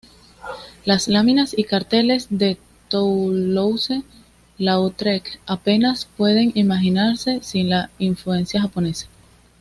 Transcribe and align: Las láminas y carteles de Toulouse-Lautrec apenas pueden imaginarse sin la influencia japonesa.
Las 0.83 1.07
láminas 1.07 1.55
y 1.55 1.65
carteles 1.65 2.25
de 2.31 2.57
Toulouse-Lautrec 2.89 5.39
apenas 5.45 6.05
pueden 6.17 6.51
imaginarse 6.55 7.37
sin 7.43 7.69
la 7.69 7.91
influencia 7.99 8.61
japonesa. 8.63 9.05